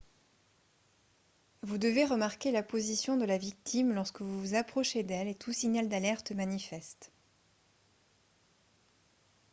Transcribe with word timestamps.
vous 1.61 1.77
devez 1.77 2.05
remarquer 2.05 2.51
la 2.51 2.63
position 2.63 3.17
de 3.17 3.23
la 3.25 3.37
victime 3.37 3.93
lorsque 3.93 4.23
vous 4.23 4.39
vous 4.41 4.55
approchez 4.55 5.03
d'elle 5.03 5.27
et 5.27 5.35
tout 5.35 5.53
signal 5.53 5.89
d'alerte 5.89 6.31
manifeste 6.31 7.11